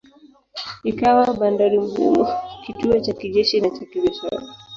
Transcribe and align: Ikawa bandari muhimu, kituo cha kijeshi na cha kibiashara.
Ikawa 0.89 1.25
bandari 1.39 1.77
muhimu, 1.79 2.25
kituo 2.65 2.99
cha 2.99 3.13
kijeshi 3.13 3.61
na 3.61 3.69
cha 3.69 3.85
kibiashara. 3.85 4.41